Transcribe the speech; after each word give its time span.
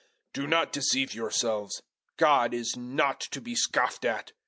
006:007 0.33 0.33
Do 0.33 0.47
not 0.47 0.71
deceive 0.73 1.13
yourselves. 1.13 1.83
God 2.17 2.55
is 2.55 2.75
not 2.75 3.19
to 3.19 3.39
be 3.39 3.53
scoffed 3.53 4.03
at. 4.03 4.31